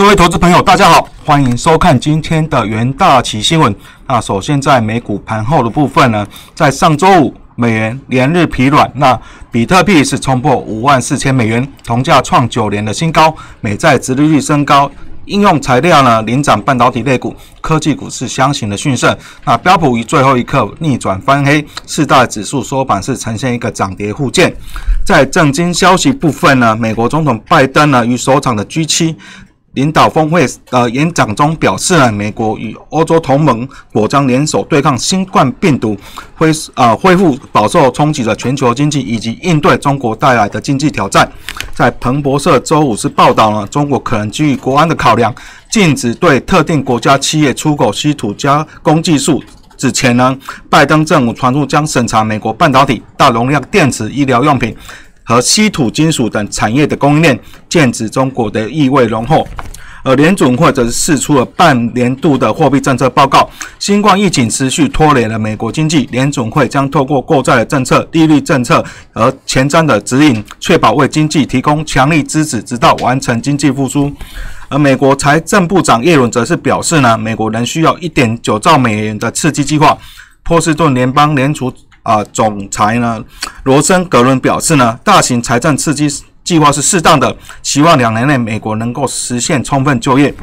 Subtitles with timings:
[0.00, 3.76] 各位投资朋友，大家好，欢迎收看今天的元大旗新闻。
[4.08, 9.20] 那首先在美股盘后的部分呢，在上周五美元连日疲软，那
[9.52, 14.90] 比特币是冲破五万四千美元，同价创九年的新高，美债殖利率升高，
[15.26, 19.16] 应用材料呢领涨半导体类股，科技股是相形的逊色。
[19.44, 24.50] 那标普于最后一刻逆转翻黑，四大指数收盘是呈现一个涨跌互见。
[25.04, 29.14] 在正经消息部分呢，美国总统拜登呢于首场的 G7。
[29.74, 35.96] 领导峰会的演讲中表示呢，美国与欧洲同盟或将联手对抗新冠病毒，
[36.36, 41.30] 恢啊恢复饱受冲击的全球经济，以及应对中国带来的经济挑战。
[41.72, 45.32] 在彭博社周五是报道了，中国可能基于国安的考量，
[45.70, 49.40] 禁止对特定国家企业出口稀土加工技术。
[49.76, 50.36] 之前呢，
[50.68, 54.76] 拜登政府传出将审查美国半导体、大容量电池、医疗用品。
[55.30, 59.46] 和稀土金属等产业的供应链，剑指中国的意味浓厚。
[60.02, 63.48] 而联总会则是释出了半年度的货币政策报告。
[63.78, 74.12] 新冠疫情持续拖累了美国经济，联总会将透过购债的政策、利率政策和前瞻的指引，确保为经济提供强力支持，直到完成经济复苏。
[74.68, 79.96] 而美国财政部长耶伦则是表示呢，美国仍需要一点九兆美元的刺激计划。
[80.42, 81.72] 波士顿联邦联储。
[82.02, 83.22] 啊，总裁呢，
[83.64, 86.08] 罗森格伦表示呢，大型财政刺激
[86.42, 90.34] 计划是适当的，希望两年内美国能够实现充分就业。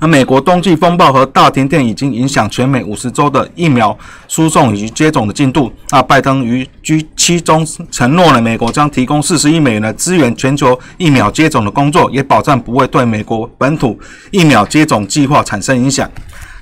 [0.00, 5.72] 而美国冬季风暴和大停电已经影响全美五十州的疫苗输送以及接种的进度。
[5.90, 13.96] 那拜登于 G7 中承诺了，美国将提供四十亿美元的支援全球疫苗接种的工作，也保证不会对美国本土
[14.32, 16.10] 疫苗接种计划产生影响。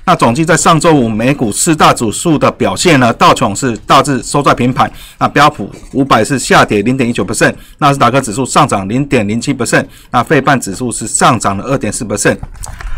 [0.05, 3.13] 那总计在上周五美股四大指数的表现呢？
[3.13, 12.37] 道琼是大致收在平盘，那标普五百是下跌零点一九百分，那纳斯达克指数上涨零点零七百分那费半指数是上涨了二点四百分。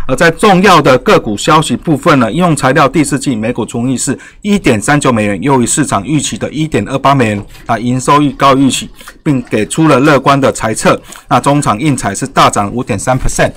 [0.07, 8.89] 而在重要的个股消息部分呢，应用材料第四季每股纯益是一点三九美元，优于市场预期的一点二八美元，啊，营收预高预期，
[9.23, 10.99] 并给出了乐观的猜测。
[11.27, 13.51] 那中场印材是大涨五点三 percent。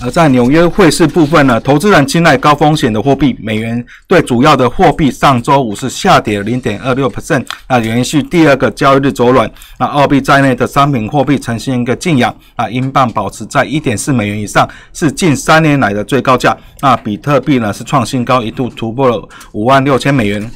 [0.00, 9.50] 而在纽约汇市部分呢，投资人青睐高风险的货币，美元对主要的货币上周五是下跌零点二六 percent，那连续第二个交易日走软。
[9.76, 16.56] 那澳币在内的商品货币呈现一个静养，啊，英镑保持在一点四美元以上，是近三年来的最高价。
[16.80, 20.48] 那比特币呢是创新高，一度突破了五万六千美元。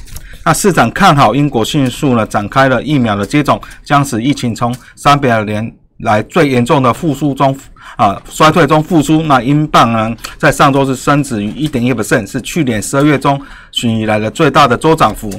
[0.45, 7.57] 那市场看好英国迅速呢展开了疫苗的接种，将使疫情从三百年来最严重的复苏中。
[7.97, 9.23] 啊，衰退中复苏。
[9.23, 15.31] 那英镑呢，在上周是升值于一点一 percent，是去年十二月中旬以来的最大的周涨幅。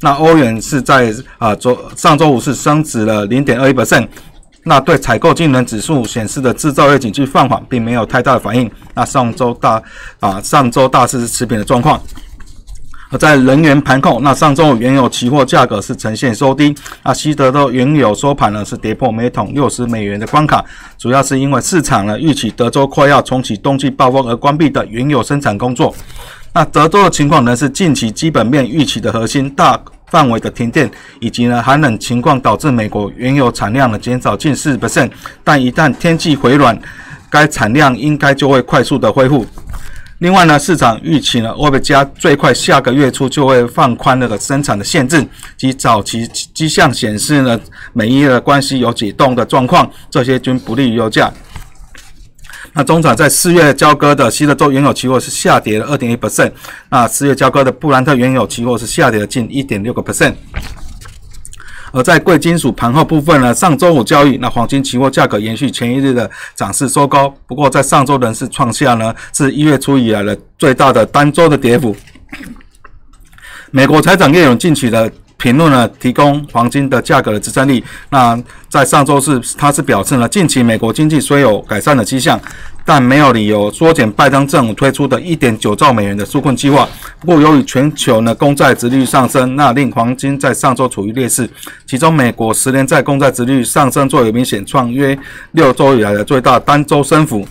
[0.00, 4.06] 那欧元是在啊周上周五是升值了零点二一 percent。
[4.66, 8.70] 那对采购经能指数显示的制造业景气放缓，并没有太大的反应。
[8.94, 9.82] 那上周大
[10.20, 12.00] 啊上周大市是持平的状况。
[13.16, 20.64] 在能源盘控，那上周原油期货价格是呈现收低，那西德州原油收盘呢是跌破每桶六十美元的关卡，
[20.98, 25.94] 主要是因为市场呢预期德州快要重启冬季暴风而关闭的原油生产工作。
[26.52, 35.10] 那德州的情况呢是近期基本面预期的核心大范围的停电，以及呢寒冷情况导致美国原油产量呢减少近四 percent，
[35.42, 36.78] 但一旦天气回暖，
[37.28, 39.44] 该产量应该就会快速的恢复。
[40.18, 45.26] 另外呢，市场预期呢，欧佩加最快下个月初就会放宽那个生产的限制，
[45.56, 47.60] 及早期迹象显示呢，
[47.92, 51.32] 美伊的关系有解冻的状况，这些均不利于油价。
[52.72, 56.50] 那中场在四月交割的西德州原油期货是下跌了二点一 percent，
[56.88, 60.34] 那四月交割的布兰特原油期货是下跌了近一点六个 percent。
[61.94, 71.94] 而在贵金属盘后部分呢，上周五交易，那黄金期货价格延续前一日的涨势收高，不过在上周仍是创下呢自一月初以来的最大的单周的跌幅。
[73.70, 75.10] 美国财长耶伦进取的。
[75.44, 77.84] 评论呢，提供黄金的价格的支撑力。
[78.08, 78.34] 那
[78.70, 82.40] 在上周是，他是表示呢，近期美国经济虽有改善的迹象，
[82.82, 86.88] 但没有理由缩减拜登政府推出的一点九兆美元的纾困计划。
[87.20, 91.46] 不过，由于全球呢公债殖率上升，那令黄金在上周处于劣势。
[91.84, 95.14] 其中，美国十年债公债殖率上升，作为明显创约
[95.50, 97.46] 六周以来的最大单周升幅。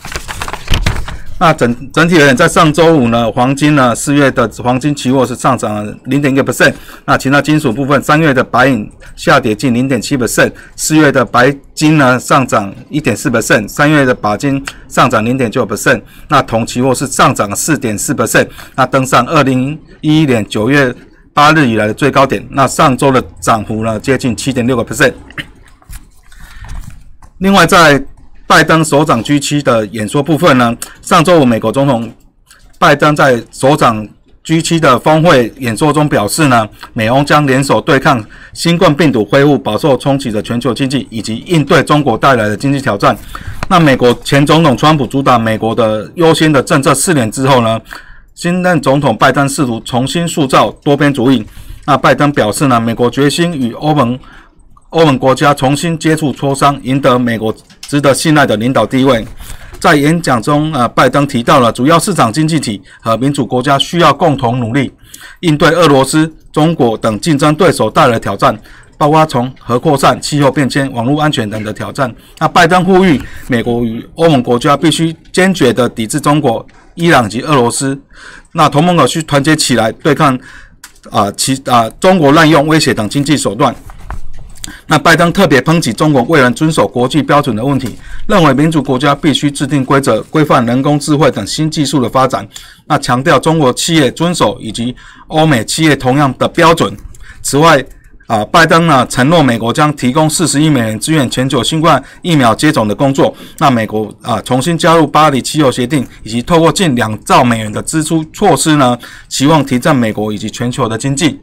[1.43, 6.73] 那整整体而言，在上周五呢，黄金呢四月的黄金期货是上涨了零点一个 percent。
[7.03, 16.01] 那其他金属部分，三月的白银下跌近零点七 percent，四月的白金呢上涨一点四 percent，三月的钯金上涨零点九 percent。
[16.29, 18.47] 那铜期货是上涨四点四 percent，
[18.77, 20.95] 那登上二零一一年九月
[21.33, 22.41] 八日以来的最高点。
[22.51, 25.11] 那上周的涨幅呢接近七点六个 percent。
[27.39, 28.01] 另外，在
[28.45, 32.11] 拜登首长 G7 的演说部分呢，上周五美国总统
[32.77, 34.07] 拜登在首长
[34.45, 38.23] G7 的峰会演说中表示呢，美欧将联手对抗
[38.53, 43.17] 新冠病毒恢复饱受冲击的全球经济，以及应对中国带来的经济挑战。
[43.69, 47.79] 那美国前总统川普主导美国的优先的政策四年之后呢，
[48.35, 51.45] 新任总统拜登试图重新塑造多边主义。
[51.85, 54.19] 那拜登表示呢，美国决心与欧盟。
[54.89, 57.51] 欧盟国家重新接触磋商，赢得美国
[57.87, 59.25] 值得信赖的领导地位。
[59.79, 64.89] 在演讲中，啊，拜登提到了主要市场经济体和民主国家需要共同努力，
[65.41, 68.57] 应对俄罗斯、中国等竞争对手带来的挑战，
[68.97, 72.09] 包括从核扩散、气候变迁、网络安全等的挑战。
[72.39, 76.65] 那拜登呼吁美国与欧盟国家必须坚决地抵制中国、
[76.95, 77.99] 伊朗及俄罗斯。
[78.53, 80.39] 那同盟国需团结起来对抗
[81.11, 83.75] 啊其啊中国滥用威胁等经济手段。
[84.87, 87.95] 那拜登特别抨击中国未能遵守国际标准的问题，
[88.27, 92.47] 认为民主国家必须制定规则规范人工智慧等新技术的发展。
[92.85, 94.95] 那强调中国企业遵守以及
[95.27, 96.95] 欧美企业同样的标准。
[97.41, 97.83] 此外，
[98.27, 103.35] 啊，拜登呢承诺美国将提供四十亿美元支援全球新冠疫苗接种的工作。
[103.57, 111.39] 那美国啊重新加入巴黎气候协定，以及透过近两兆美元的支出措施呢，期望提振美国以及全球的经济。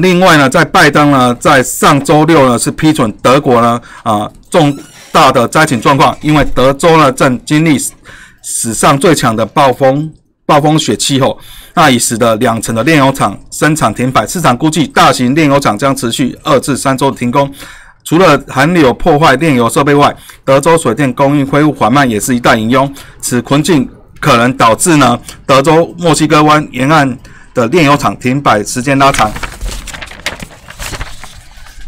[0.00, 4.76] 另外呢，在拜登呢，在上周六呢，是批准德国呢啊重
[5.10, 7.78] 大的灾情状况，因为德州呢正经历
[8.42, 10.10] 史上最强的暴风
[10.46, 11.38] 暴风雪气候，
[11.74, 17.52] 那已使得两层的炼油厂生产停摆，市场估计大型炼油厂将持续二至三周停工。
[18.04, 22.90] 除了寒流破坏炼油设备外，德州水电供应恢复缓慢也是一大隐忧。
[23.20, 27.16] 此困境可能导致呢德州墨西哥湾沿岸
[27.54, 29.30] 的炼油厂停摆时间拉长。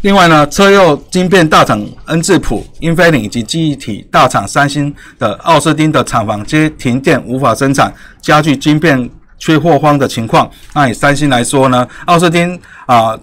[0.05, 7.91] 另外呢，车用晶片大厂恩智浦、英飞凌以及记忆体大厂三星的奥斯汀的厂房皆停电，无法生产，
[8.21, 9.09] 加剧晶片
[9.39, 10.47] 缺货荒的情况。
[10.75, 13.17] 那以三星来说呢，奥斯汀啊，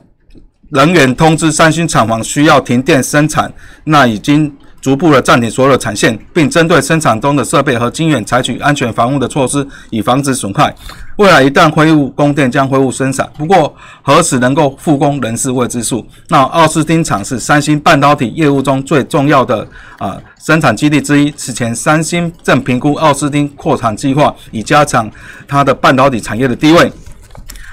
[0.70, 3.52] 人员通知三星厂房需要停电生产，
[3.84, 4.52] 那已经。
[4.80, 10.74] 逐步的暂停所有的产线，并针对生产中的设备和晶圆采取安全防护的措施，以防止损害。
[11.22, 13.30] 未来一旦恢复供电，将恢复生产。
[13.38, 13.72] 不过，
[14.02, 16.04] 何时能够复工，仍是未知数。
[16.28, 19.64] 那奥斯汀厂是三星半导体业务中最重要的
[19.98, 21.30] 啊生产基地之一。
[21.36, 25.08] 此前，三星正评估奥斯汀扩产计划，以加强
[25.46, 26.92] 它的半导体产业的地位。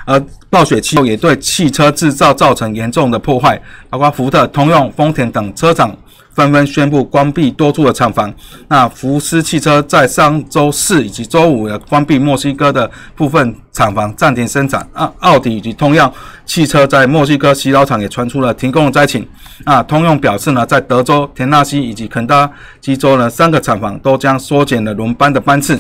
[0.10, 0.20] 而
[0.50, 3.62] 暴雪气候也对汽车制造造成严重的破坏，
[3.92, 5.96] 包括福特、通用、丰田等车厂。
[6.32, 8.34] 纷纷宣布关闭多处的厂房。
[8.70, 14.88] 那福斯汽车在上周四以及周五也关闭墨西哥的部分厂房，暂停生产。
[14.94, 16.10] 啊，奥迪以及通用
[16.46, 19.28] 汽车在墨西哥洗澡厂也传出了停工的灾情。
[19.66, 25.78] 啊，通用表示呢，在德州、田纳西以及肯塔基州呢，三个厂房都将缩减了轮班的班次。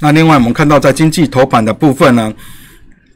[0.00, 2.32] 那另外，我们看到在经济头版的部分呢，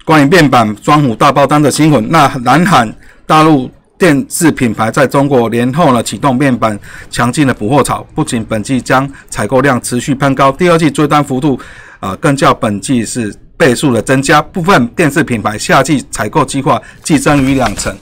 [0.05, 2.09] 关于面板双虎大爆单的新闻。
[2.11, 2.95] 那南韩
[3.27, 3.71] 大陆。
[3.99, 6.77] 电视品牌在中国年后呢启动面板
[7.09, 11.57] 强劲的补货潮，不仅本季将采购量持续攀高，第二季追单幅度
[12.01, 14.43] 啊更较本季是倍数的增加。
[14.43, 17.97] 部分电视品牌夏季采购计划季增逾两成。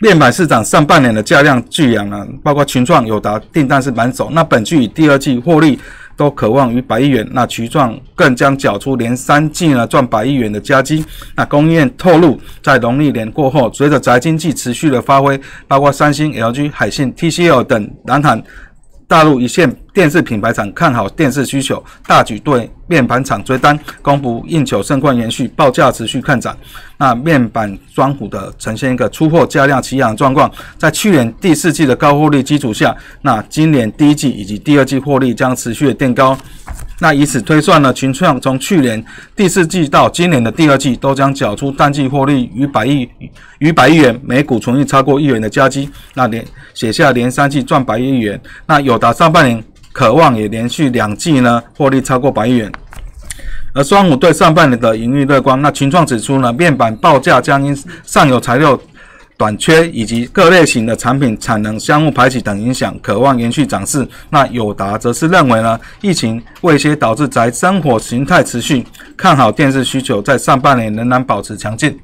[0.00, 5.80] 面板市场上半年的价量巨扬啊，包括群创、友达订单是满手，那本季第二季获利。
[6.16, 11.04] 都渴望逾百亿元，那渠状更将缴出连三季呢赚百亿元的佳绩。
[11.34, 18.42] 那供应链透露，在农历年过后，随着宅经济持续的发挥，包括三星、LG、海信、TCL 等南韩。
[19.08, 26.54] 大陆一线电视品牌厂看好电视需求，大举对面板厂追单，供不应求盛况延续，报价持续看涨。
[26.98, 36.36] 那面板双虎的呈现一个出货加量齐扬状况，在去年第四季的高获利基础下，那今年第一季以及第二季获利将持续的垫高。
[36.98, 39.02] 那以此推算呢，群创从去年
[39.34, 43.08] 第四季到今年的第二季，都将缴出单季获利逾百亿、
[43.60, 45.88] 逾百亿元，每股纯益超过亿元的佳绩。
[46.12, 48.38] 那连写下连三季赚百亿元。
[48.66, 49.64] 那友达上半年
[49.96, 52.70] 渴望也连续两季呢获利超过百亿元。
[53.72, 55.60] 而双虎对上半年的盈利乐观。
[55.62, 57.74] 那群创指出呢，面板报价将因
[58.04, 58.78] 上游材料。
[59.38, 64.06] 短缺以及各类型的产品产能相互排挤等影响，渴望延续涨势。
[64.30, 71.98] 那友达则是认为呢，疫情威胁导致宅生活形态持续，看好电视需求在上半年仍然保持强劲。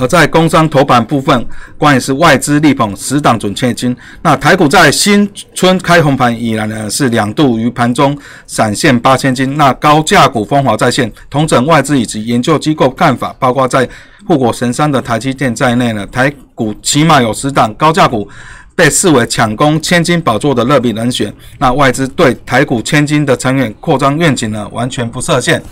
[0.00, 3.94] 而在工商头版部分，关于是外资力捧十档准确金。
[4.22, 8.16] 那台股在新春开红盘以来呢，是两度于盘中
[8.46, 9.58] 闪现八千金。
[9.58, 13.86] 那高价股风华再现，同整外资以及研究机构看法，包括在
[14.26, 18.26] 护国神山的台积电在内呢，台股起码有十档高价股
[18.74, 21.30] 被视为抢攻千金宝座的热比人选。
[21.58, 25.62] 那外资对台股千金的长远扩张愿景呢，完全不设限。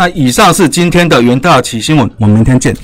[0.00, 2.74] 那以上是今天的元大奇新闻，我们明天见。